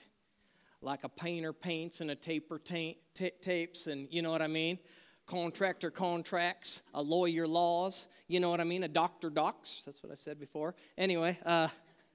[0.82, 4.48] Like a painter paints and a taper ta- t- tapes, and you know what I
[4.48, 4.80] mean?
[5.28, 8.84] Contractor contracts, a lawyer laws, you know what I mean?
[8.84, 9.84] A doctor docs.
[9.86, 10.74] That's what I said before.
[10.98, 11.68] Anyway, uh,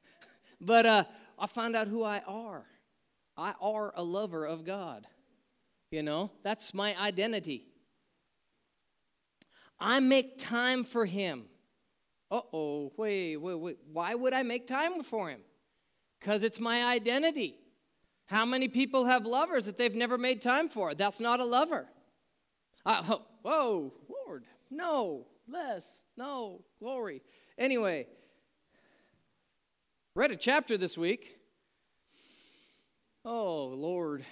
[0.61, 1.05] but uh,
[1.39, 2.65] I found out who I are.
[3.37, 5.07] I are a lover of God.
[5.91, 7.69] You know, that's my identity.
[9.79, 11.45] I make time for Him.
[12.31, 13.79] Uh oh, wait, wait, wait.
[13.93, 15.41] Why would I make time for Him?
[16.19, 17.57] Because it's my identity.
[18.27, 20.95] How many people have lovers that they've never made time for?
[20.95, 21.87] That's not a lover.
[22.85, 27.23] Uh, whoa, Lord, no, less, no, glory.
[27.57, 28.07] Anyway,
[30.15, 31.39] read a chapter this week.
[33.25, 34.25] Oh, Lord.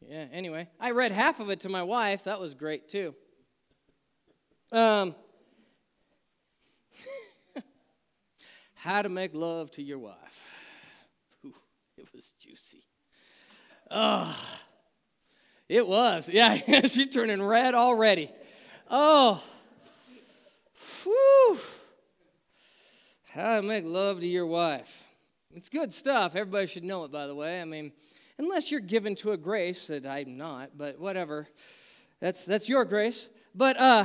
[0.00, 2.24] Yeah, anyway, I read half of it to my wife.
[2.24, 3.14] That was great too.
[4.72, 5.14] Um,
[8.84, 10.46] how to make love to your wife.
[11.46, 11.54] Ooh,
[11.96, 12.84] it was juicy.
[13.90, 14.38] Oh,
[15.70, 16.28] it was.
[16.28, 18.30] Yeah, she's turning red already.
[18.90, 19.42] Oh,
[21.02, 21.58] whew.
[23.32, 25.04] How to make love to your wife.
[25.54, 26.36] It's good stuff.
[26.36, 27.62] Everybody should know it, by the way.
[27.62, 27.90] I mean,
[28.38, 31.48] unless you're given to a grace that I'm not, but whatever.
[32.20, 33.30] That's that's your grace.
[33.54, 34.04] But uh,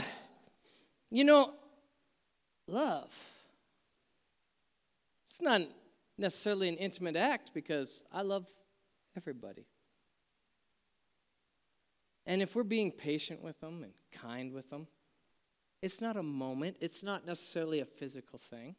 [1.12, 1.52] you know,
[2.66, 3.14] love.
[5.40, 5.62] It's not
[6.18, 8.46] necessarily an intimate act because I love
[9.16, 9.66] everybody.
[12.26, 14.88] And if we're being patient with them and kind with them,
[15.82, 18.76] it's not a moment, it's not necessarily a physical thing.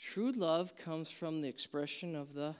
[0.00, 2.56] True love comes from the expression of the.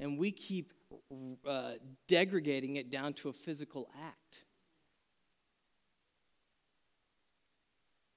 [0.00, 0.72] And we keep
[1.46, 1.74] uh,
[2.08, 4.46] degrading it down to a physical act.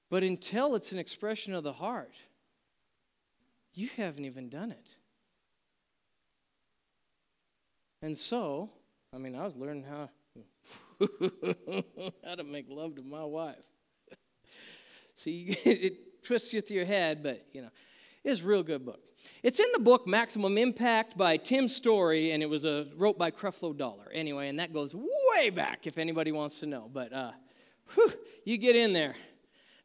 [0.08, 2.14] But until it's an expression of the heart,
[3.74, 4.96] you haven't even done it.
[8.02, 8.70] And so,
[9.12, 10.10] I mean, I was learning how,
[12.24, 13.64] how to make love to my wife.
[15.14, 17.70] See, it twists you through your head, but you know,
[18.22, 19.00] it's a real good book.
[19.42, 23.30] It's in the book Maximum Impact by Tim Storey, and it was a, wrote by
[23.30, 24.10] Creflo Dollar.
[24.12, 26.90] Anyway, and that goes way back if anybody wants to know.
[26.92, 27.32] But uh,
[27.94, 28.12] whew,
[28.44, 29.14] you get in there.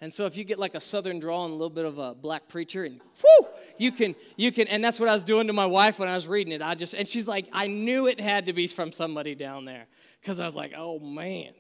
[0.01, 2.15] And so if you get like a southern drawl and a little bit of a
[2.15, 5.53] black preacher and whoo, you can you can and that's what I was doing to
[5.53, 6.61] my wife when I was reading it.
[6.61, 9.85] I just and she's like, I knew it had to be from somebody down there.
[10.19, 11.53] Because I was like, oh man.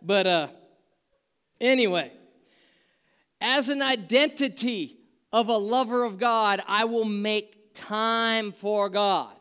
[0.00, 0.48] But uh
[1.60, 2.10] anyway,
[3.42, 4.96] as an identity
[5.30, 9.34] of a lover of God, I will make time for God.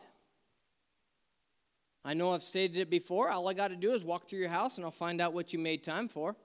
[2.04, 3.30] I know I've stated it before.
[3.30, 5.54] All I got to do is walk through your house and I'll find out what
[5.54, 6.36] you made time for.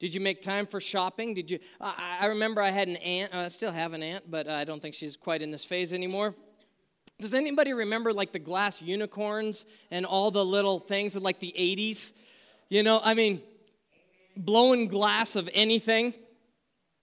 [0.00, 1.34] Did you make time for shopping?
[1.34, 1.58] Did you?
[1.78, 3.34] I, I remember I had an aunt.
[3.34, 6.34] I still have an aunt, but I don't think she's quite in this phase anymore.
[7.20, 11.54] Does anybody remember like the glass unicorns and all the little things of like the
[11.56, 12.14] 80s?
[12.70, 13.42] You know, I mean,
[14.34, 16.14] blowing glass of anything.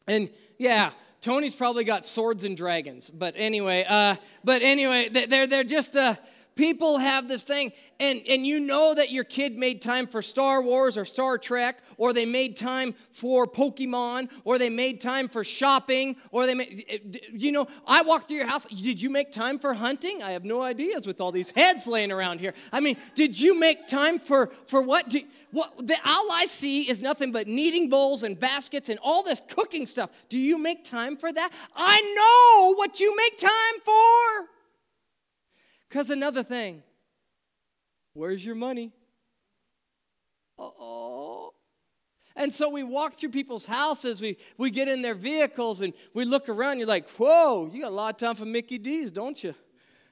[0.07, 0.89] And yeah,
[1.21, 3.12] Tony's probably got swords and dragons.
[3.12, 6.15] But anyway, uh, but anyway, they're they're just uh,
[6.58, 10.62] people have this thing and, and you know that your kid made time for Star
[10.62, 15.43] Wars or Star Trek, or they made time for Pokemon, or they made time for
[15.43, 16.98] shopping, or they made, eh,
[17.32, 18.65] you know, I walked through your house.
[18.65, 20.22] Did you make time for hunting?
[20.22, 22.54] I have no ideas with all these heads laying around here.
[22.72, 25.10] I mean, did you make time for, for what?
[25.10, 29.24] Do, what the, all I see is nothing but kneading bowls and baskets and all
[29.24, 30.12] this cooking stuff.
[30.30, 31.52] Do you make time for that?
[31.76, 34.57] I know what you make time for.
[35.89, 36.84] Because another thing,
[38.13, 38.91] Where's your money?
[40.58, 41.54] oh.
[42.36, 46.23] And so we walk through people's houses, we, we get in their vehicles, and we
[46.26, 46.78] look around.
[46.78, 49.56] You're like, whoa, you got a lot of time for Mickey D's, don't you?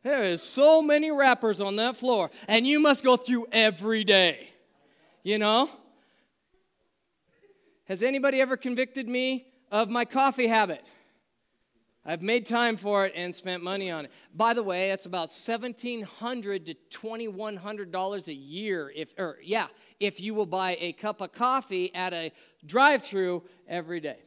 [0.03, 4.49] There is so many wrappers on that floor, and you must go through every day.
[5.23, 5.69] You know?
[7.85, 10.83] Has anybody ever convicted me of my coffee habit?
[12.07, 14.11] I've made time for it and spent money on it.
[14.33, 19.67] By the way, that's about 1,700 to $2,100 a year if, or yeah,
[19.99, 22.31] if you will buy a cup of coffee at a
[22.63, 24.19] drive-through every day.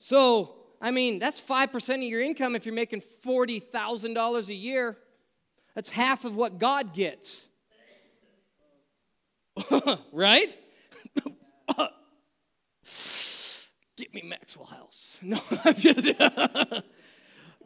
[0.00, 4.98] So, I mean, that's 5% of your income if you're making $40,000 a year.
[5.76, 7.46] That's half of what God gets.
[10.12, 10.56] right?
[13.98, 15.18] Get me Maxwell House.
[15.22, 16.10] No, I'm just.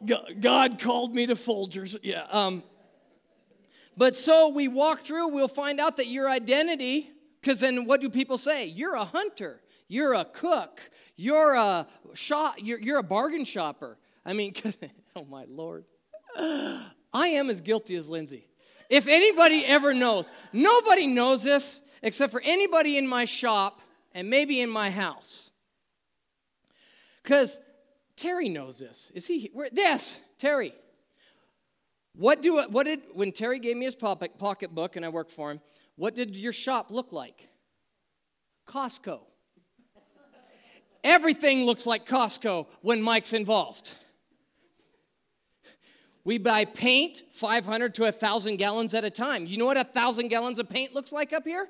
[0.39, 1.97] God called me to Folgers.
[2.01, 2.25] Yeah.
[2.29, 2.63] Um,
[3.95, 8.09] but so we walk through, we'll find out that your identity, because then what do
[8.09, 8.65] people say?
[8.65, 10.81] You're a hunter, you're a cook,
[11.15, 13.97] you're a shop, you're, you're a bargain shopper.
[14.25, 14.53] I mean,
[15.15, 15.85] oh my Lord.
[16.35, 18.47] I am as guilty as Lindsay.
[18.89, 23.81] If anybody ever knows, nobody knows this except for anybody in my shop
[24.13, 25.51] and maybe in my house.
[27.23, 27.59] Because
[28.15, 29.11] Terry knows this.
[29.15, 29.49] Is he?
[29.53, 29.69] Where,
[30.37, 30.73] Terry.
[32.15, 35.49] What do what did when Terry gave me his pocket pocketbook and I worked for
[35.49, 35.61] him?
[35.95, 37.47] What did your shop look like?
[38.67, 39.21] Costco.
[41.03, 43.93] Everything looks like Costco when Mike's involved.
[46.23, 49.45] We buy paint 500 to 1,000 gallons at a time.
[49.45, 51.67] You know what a 1,000 gallons of paint looks like up here?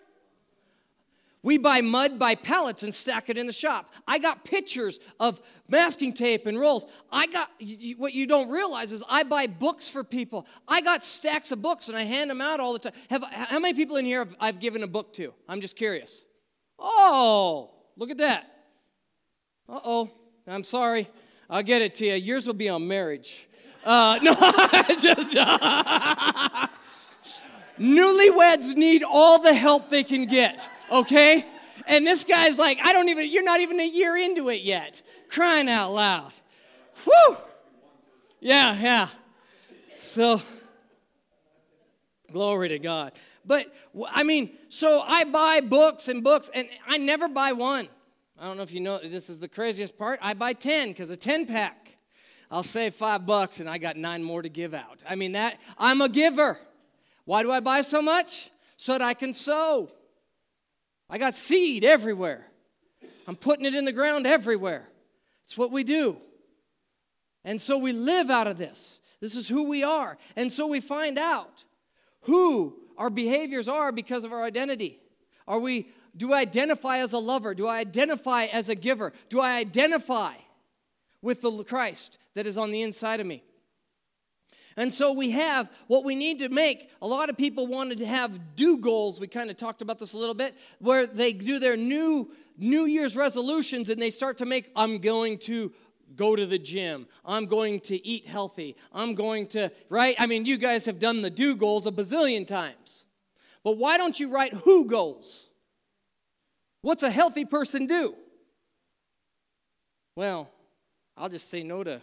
[1.43, 3.93] We buy mud by pallets and stack it in the shop.
[4.07, 6.85] I got pictures of masking tape and rolls.
[7.11, 7.49] I got
[7.97, 10.47] what you don't realize is I buy books for people.
[10.69, 12.93] I got stacks of books and I hand them out all the time.
[13.09, 15.33] Have, how many people in here have I've given a book to?
[15.49, 16.23] I'm just curious.
[16.79, 18.45] Oh, look at that.
[19.67, 20.11] Uh oh,
[20.47, 21.09] I'm sorry.
[21.49, 22.13] I'll get it to you.
[22.13, 23.49] Yours will be on marriage.
[23.83, 24.33] Uh, no,
[24.97, 25.35] just.
[27.79, 31.45] Newlyweds need all the help they can get okay?
[31.87, 35.01] And this guy's like, I don't even, you're not even a year into it yet.
[35.29, 36.31] Crying out loud.
[37.03, 37.37] Whew.
[38.39, 39.07] Yeah, yeah.
[39.99, 40.41] So,
[42.31, 43.13] glory to God.
[43.45, 43.73] But,
[44.09, 47.89] I mean, so I buy books and books, and I never buy one.
[48.39, 50.19] I don't know if you know, this is the craziest part.
[50.21, 51.97] I buy 10 because a 10 pack.
[52.51, 55.01] I'll save five bucks and I got nine more to give out.
[55.09, 56.59] I mean, that, I'm a giver.
[57.25, 58.51] Why do I buy so much?
[58.77, 59.89] So that I can sow.
[61.13, 62.43] I got seed everywhere.
[63.27, 64.89] I'm putting it in the ground everywhere.
[65.43, 66.17] It's what we do.
[67.45, 68.99] And so we live out of this.
[69.19, 70.17] This is who we are.
[70.35, 71.65] And so we find out
[72.21, 74.99] who our behaviors are because of our identity.
[75.47, 77.53] Are we do I identify as a lover?
[77.53, 79.13] Do I identify as a giver?
[79.29, 80.33] Do I identify
[81.21, 83.43] with the Christ that is on the inside of me?
[84.75, 86.89] And so we have what we need to make.
[87.01, 89.19] A lot of people wanted to have do goals.
[89.19, 92.85] We kind of talked about this a little bit, where they do their new New
[92.85, 95.71] Year's resolutions and they start to make, I'm going to
[96.15, 97.07] go to the gym.
[97.25, 98.75] I'm going to eat healthy.
[98.91, 100.15] I'm going to, right?
[100.19, 103.05] I mean, you guys have done the do goals a bazillion times.
[103.63, 105.49] But why don't you write who goals?
[106.81, 108.15] What's a healthy person do?
[110.15, 110.49] Well,
[111.17, 112.01] I'll just say no to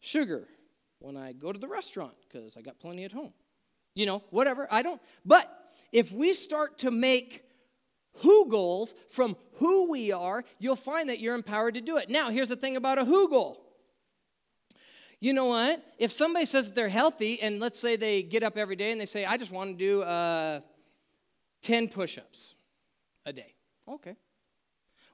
[0.00, 0.48] sugar
[1.02, 3.32] when I go to the restaurant because I got plenty at home.
[3.94, 4.66] You know, whatever.
[4.70, 5.00] I don't.
[5.24, 5.50] But
[5.92, 7.44] if we start to make
[8.18, 12.08] who goals from who we are, you'll find that you're empowered to do it.
[12.08, 13.58] Now, here's the thing about a who goal.
[15.20, 15.84] You know what?
[15.98, 19.06] If somebody says they're healthy, and let's say they get up every day and they
[19.06, 20.60] say, I just want to do uh,
[21.62, 22.54] 10 push ups
[23.24, 23.54] a day.
[23.88, 24.16] Okay.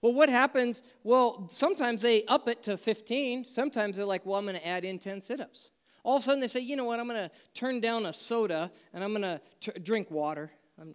[0.01, 0.83] Well, what happens?
[1.03, 3.45] Well, sometimes they up it to 15.
[3.45, 5.71] Sometimes they're like, well, I'm going to add in 10 sit ups.
[6.09, 8.15] All of a sudden they say, you know what, I'm going to turn down a
[8.15, 10.51] soda and I'm going to drink water.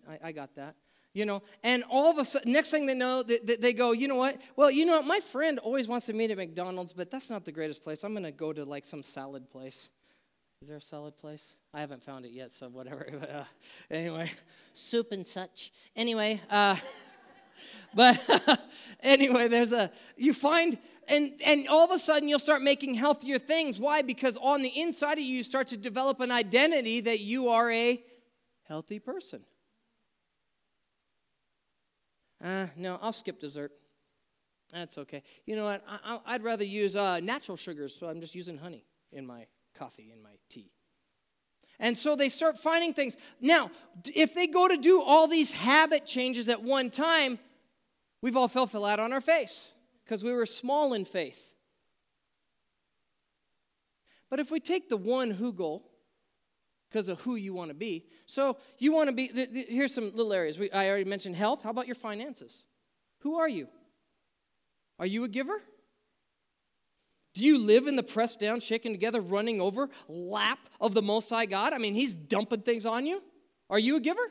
[0.10, 0.76] I, I got that
[1.14, 1.44] you know?
[1.64, 4.42] And all of a sudden next thing they know they, they, go you know what?
[4.56, 5.06] Well you know what?
[5.06, 8.04] My friend always wants to meet at mcdonald's but that's not the greatest place.
[8.04, 9.90] I'm going to go to like some salad place.
[10.64, 11.54] Is there a salad place?
[11.76, 13.44] I haven't found it yet so whatever uh,
[13.92, 14.32] anyway.
[14.74, 15.72] Soup and such.
[15.96, 16.76] Anyway uh,
[17.94, 18.20] but
[19.04, 23.40] anyway there's a you find and, and all of a sudden you'll start making healthier
[23.40, 23.80] things.
[23.80, 24.02] Why?
[24.02, 27.72] Because on the inside of you, you start to develop an identity that you are
[27.72, 28.02] a
[28.64, 29.44] healthy person.
[32.44, 33.72] Uh, no, I'll skip dessert.
[34.72, 35.24] That's okay.
[35.46, 35.84] You know what?
[35.88, 39.46] I, would rather use uh, natural sugars, so I'm just using honey in my
[39.78, 40.72] coffee, in my tea.
[41.80, 43.18] And so they start finding things.
[43.40, 43.72] Now,
[44.06, 47.40] if they go to do all these habit changes at one time,
[48.22, 51.54] we've all fell flat on our face because we were small in faith.
[54.30, 55.90] But if we take the one who goal,
[56.90, 59.94] because of who you want to be, so you want to be, th- th- here's
[59.94, 60.58] some little areas.
[60.60, 61.64] We, I already mentioned health.
[61.64, 62.66] How about your finances?
[63.20, 63.68] Who are you?
[65.00, 65.62] Are you a giver?
[67.34, 71.30] Do you live in the pressed down, shaken together, running over lap of the Most
[71.30, 71.74] High God?
[71.74, 73.24] I mean, He's dumping things on you.
[73.70, 74.22] Are you a giver?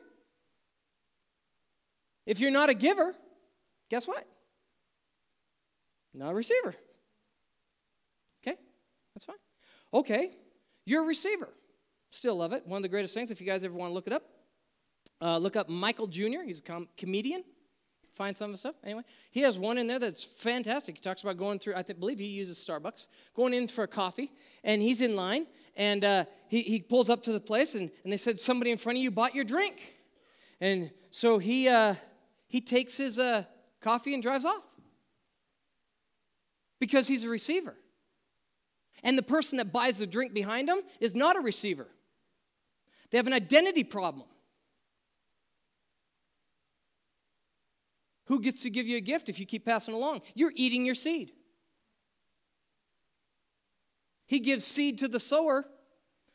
[2.27, 3.15] If you're not a giver,
[3.91, 4.25] guess what?
[6.15, 6.75] Not a receiver.
[8.47, 8.57] Okay,
[9.15, 9.37] that's fine.
[9.95, 10.33] Okay,
[10.85, 11.49] you're a receiver.
[12.11, 12.67] Still love it.
[12.67, 14.23] One of the greatest things, if you guys ever want to look it up,
[15.21, 17.45] uh, look up Michael Jr., he's a com- comedian.
[18.11, 18.75] find some of the stuff.
[18.85, 20.97] Anyway, he has one in there that's fantastic.
[20.97, 23.89] He talks about going through, I think, believe he uses Starbucks, going in for a
[23.89, 24.31] coffee,
[24.63, 25.47] and he's in line,
[25.77, 28.77] and uh, he, he pulls up to the place, and, and they said, Somebody in
[28.77, 29.95] front of you bought your drink.
[30.61, 31.95] And so he, uh,
[32.47, 33.45] he takes his uh,
[33.81, 34.63] coffee and drives off
[36.83, 37.77] because he's a receiver.
[39.05, 41.87] And the person that buys the drink behind him is not a receiver,
[43.11, 44.27] they have an identity problem.
[48.27, 50.23] Who gets to give you a gift if you keep passing along?
[50.35, 51.31] You're eating your seed.
[54.27, 55.65] He gives seed to the sower,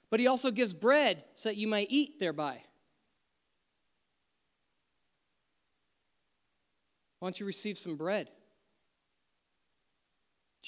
[0.10, 2.62] but he also gives bread so that you may eat thereby.
[7.20, 8.30] Why don't you receive some bread?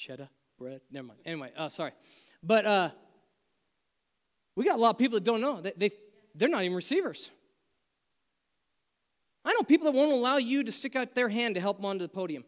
[0.00, 0.80] Cheddar bread.
[0.90, 1.20] Never mind.
[1.26, 1.92] Anyway, uh, sorry.
[2.42, 2.90] But uh,
[4.56, 5.60] we got a lot of people that don't know.
[5.60, 5.90] They, they,
[6.34, 7.30] they're not even receivers.
[9.44, 11.84] I know people that won't allow you to stick out their hand to help them
[11.84, 12.44] onto the podium.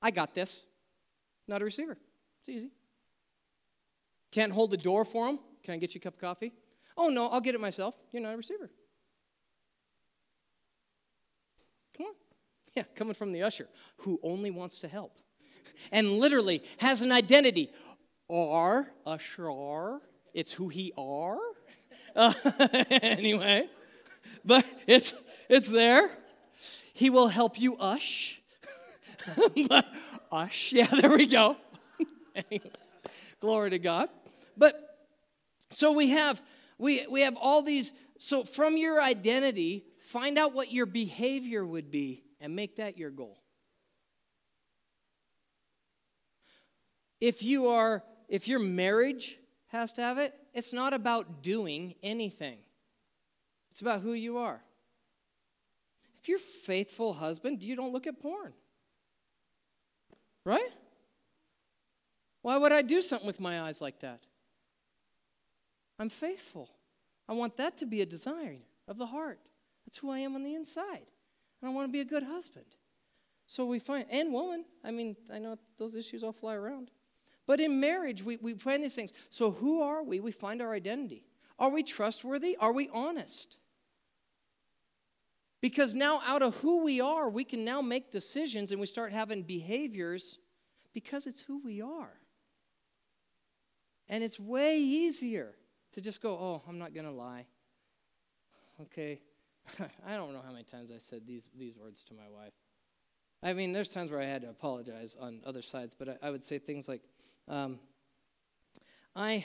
[0.00, 0.66] I got this.
[1.48, 1.98] Not a receiver.
[2.40, 2.70] It's easy.
[4.30, 5.40] Can't hold the door for them.
[5.64, 6.52] Can I get you a cup of coffee?
[6.96, 7.96] Oh, no, I'll get it myself.
[8.12, 8.70] You're not a receiver.
[11.96, 12.12] Come on.
[12.76, 13.68] Yeah, coming from the usher
[13.98, 15.18] who only wants to help
[15.92, 17.70] and literally has an identity.
[18.28, 20.00] Or, usher,
[20.32, 21.38] it's who he are.
[22.16, 22.32] Uh,
[22.92, 23.68] anyway,
[24.44, 25.14] but it's,
[25.48, 26.08] it's there.
[26.92, 28.40] He will help you ush.
[30.32, 31.56] ush, yeah, there we go.
[33.40, 34.10] Glory to God.
[34.56, 34.80] But
[35.70, 36.40] so we have
[36.78, 41.90] we we have all these so from your identity, find out what your behavior would
[41.90, 43.38] be and make that your goal.
[47.20, 49.38] If you are if your marriage
[49.68, 52.58] has to have it, it's not about doing anything.
[53.70, 54.60] It's about who you are.
[56.20, 58.52] If you're faithful husband, you don't look at porn.
[60.44, 60.70] Right?
[62.42, 64.20] Why would I do something with my eyes like that?
[65.98, 66.70] I'm faithful.
[67.28, 68.56] I want that to be a desire
[68.86, 69.38] of the heart.
[69.86, 71.06] That's who I am on the inside.
[71.60, 72.66] And I want to be a good husband.
[73.46, 76.90] So we find, and woman, I mean, I know those issues all fly around.
[77.46, 79.12] But in marriage, we, we find these things.
[79.30, 80.20] So who are we?
[80.20, 81.24] We find our identity.
[81.58, 82.56] Are we trustworthy?
[82.58, 83.58] Are we honest?
[85.60, 89.12] Because now, out of who we are, we can now make decisions and we start
[89.12, 90.38] having behaviors
[90.92, 92.12] because it's who we are.
[94.08, 95.54] And it's way easier
[95.92, 97.46] to just go, oh, I'm not going to lie.
[98.82, 99.20] Okay.
[100.06, 102.52] I don't know how many times I said these, these words to my wife.
[103.42, 106.30] I mean, there's times where I had to apologize on other sides, but I, I
[106.30, 107.02] would say things like,
[107.48, 107.78] um,
[109.14, 109.44] I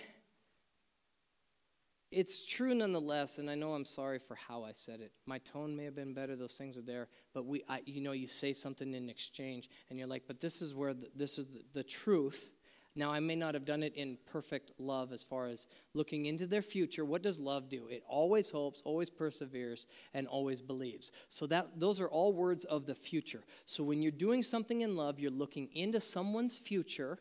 [2.11, 5.11] it's true nonetheless, and I know I'm sorry for how I said it.
[5.27, 7.07] My tone may have been better; those things are there.
[7.33, 10.61] But we, I, you know, you say something in exchange, and you're like, "But this
[10.61, 12.53] is where the, this is the, the truth."
[12.95, 16.47] Now, I may not have done it in perfect love as far as looking into
[16.47, 17.05] their future.
[17.05, 17.87] What does love do?
[17.87, 19.85] It always hopes, always perseveres,
[20.15, 21.11] and always believes.
[21.27, 23.43] So that those are all words of the future.
[23.65, 27.19] So when you're doing something in love, you're looking into someone's future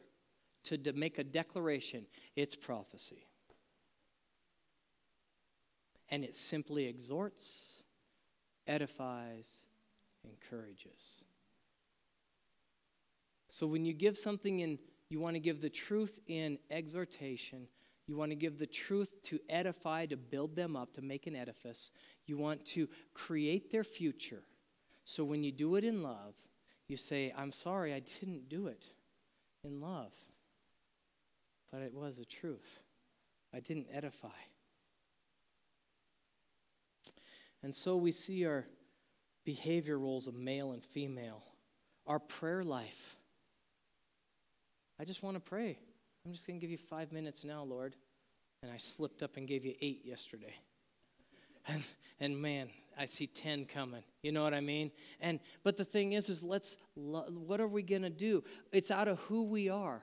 [0.69, 2.07] to, to make a declaration.
[2.37, 3.29] It's prophecy
[6.11, 7.83] and it simply exhorts,
[8.67, 9.67] edifies,
[10.25, 11.25] encourages.
[13.49, 14.79] So when you give something in,
[15.11, 17.67] you want to give the truth in exhortation.
[18.07, 21.37] You want to give the truth to edify, to build them up, to make an
[21.37, 21.91] edifice.
[22.27, 24.43] You want to create their future.
[25.05, 26.35] So when you do it in love,
[26.89, 28.87] you say, I'm sorry, I didn't do it
[29.65, 30.13] in love.
[31.73, 32.83] But it was a truth.
[33.55, 34.29] I didn't edify.
[37.63, 38.67] And so we see our
[39.45, 41.43] behavior roles of male and female,
[42.07, 43.17] our prayer life.
[45.01, 45.79] I just want to pray.
[46.25, 47.97] I'm just going to give you five minutes now, Lord.
[48.63, 50.55] And I slipped up and gave you eight yesterday.
[51.67, 51.83] And,
[52.19, 54.03] and man, I see 10 coming.
[54.23, 54.91] You know what I mean?
[55.21, 58.43] And but the thing is is let's what are we going to do?
[58.73, 60.03] It's out of who we are.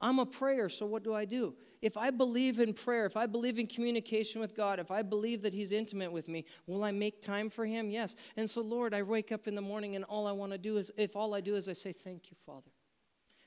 [0.00, 1.54] I'm a prayer, so what do I do?
[1.82, 5.42] If I believe in prayer, if I believe in communication with God, if I believe
[5.42, 7.90] that He's intimate with me, will I make time for Him?
[7.90, 8.14] Yes.
[8.36, 10.76] And so, Lord, I wake up in the morning and all I want to do
[10.76, 12.70] is, if all I do is I say, Thank you, Father,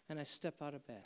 [0.10, 1.04] and I step out of bed.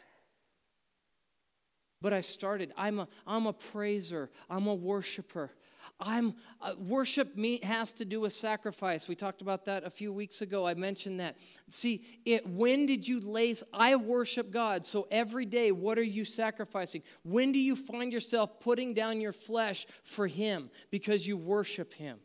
[2.01, 5.51] But I started, I'm a, I'm a praiser, I'm a worshiper.
[5.99, 9.07] I'm uh, worship me has to do with sacrifice.
[9.07, 10.67] We talked about that a few weeks ago.
[10.67, 11.37] I mentioned that.
[11.69, 14.85] See, it when did you lace I worship God.
[14.85, 17.03] So every day what are you sacrificing?
[17.23, 22.19] When do you find yourself putting down your flesh for him because you worship him?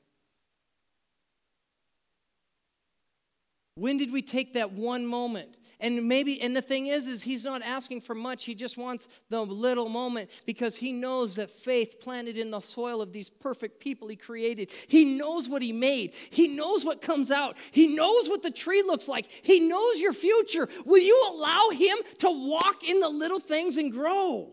[3.75, 5.57] When did we take that one moment?
[5.81, 8.45] And maybe, and the thing is, is he's not asking for much.
[8.45, 13.01] He just wants the little moment because he knows that faith planted in the soil
[13.01, 14.71] of these perfect people he created.
[14.89, 16.15] He knows what he made.
[16.15, 17.57] He knows what comes out.
[17.73, 19.31] He knows what the tree looks like.
[19.31, 20.69] He knows your future.
[20.85, 24.53] Will you allow him to walk in the little things and grow?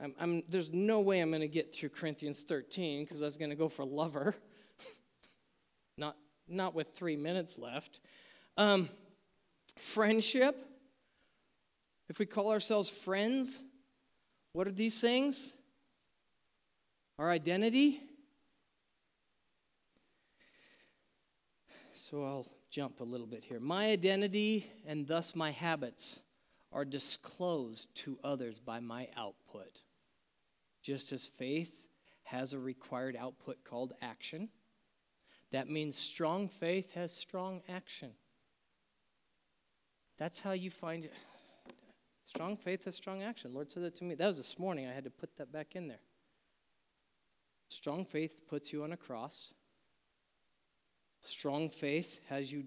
[0.00, 3.38] I'm, I'm, there's no way I'm going to get through Corinthians 13 because I was
[3.38, 4.34] going to go for lover.
[6.48, 8.00] Not, with three minutes left.
[8.56, 8.88] Um,
[9.76, 10.56] friendship.
[12.08, 13.62] If we call ourselves friends,
[14.52, 15.56] what are these things?
[17.18, 18.00] Our identity.
[21.94, 23.60] So I'll jump a little bit here.
[23.60, 26.20] My identity and thus my habits
[26.72, 29.80] are disclosed to others by my output.
[30.82, 31.72] Just as faith
[32.24, 34.48] has a required output called action,
[35.54, 38.10] that means strong faith has strong action.
[40.18, 41.12] That's how you find it.
[42.24, 43.52] Strong faith has strong action.
[43.52, 44.14] Lord said that to me.
[44.14, 44.86] That was this morning.
[44.86, 46.00] I had to put that back in there.
[47.68, 49.52] Strong faith puts you on a cross.
[51.20, 52.64] Strong faith has you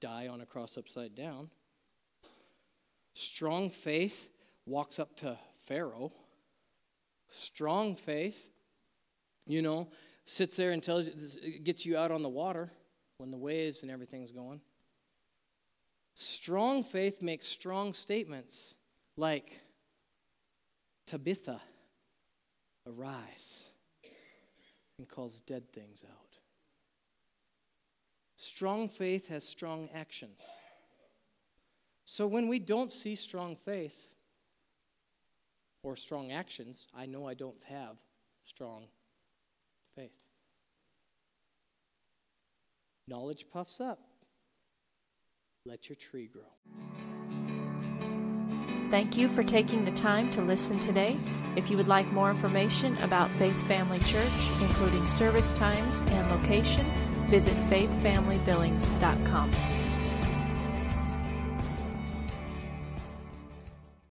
[0.00, 1.50] die on a cross upside down.
[3.14, 4.28] Strong faith
[4.66, 6.12] walks up to Pharaoh
[7.32, 8.50] strong faith,
[9.46, 9.88] you know,
[10.24, 12.70] sits there and tells you, gets you out on the water
[13.18, 14.60] when the waves and everything's going.
[16.14, 18.74] Strong faith makes strong statements
[19.16, 19.60] like,
[21.06, 21.60] Tabitha,
[22.86, 23.64] arise,
[24.98, 26.38] and calls dead things out.
[28.36, 30.40] Strong faith has strong actions.
[32.04, 34.12] So when we don't see strong faith,
[35.82, 37.96] or strong actions, I know I don't have
[38.44, 38.84] strong
[39.94, 40.10] faith.
[43.08, 43.98] Knowledge puffs up.
[45.64, 46.42] Let your tree grow.
[48.90, 51.18] Thank you for taking the time to listen today.
[51.56, 54.30] If you would like more information about Faith Family Church,
[54.60, 56.86] including service times and location,
[57.28, 59.50] visit faithfamilybillings.com.